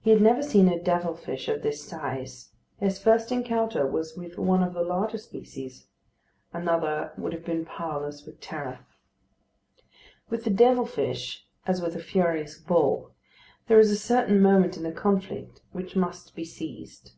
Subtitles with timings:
[0.00, 2.52] He had never seen a devil fish of this size.
[2.78, 5.88] His first encounter was with one of the larger species.
[6.52, 8.86] Another would have been powerless with terror.
[10.30, 13.16] With the devil fish, as with a furious bull,
[13.66, 17.10] there is a certain moment in the conflict which must be seized.